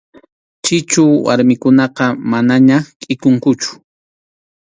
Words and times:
Chichu 0.63 1.03
warmikunaqa 1.25 2.05
manaña 2.31 2.77
kʼikunkuchu. 3.01 3.69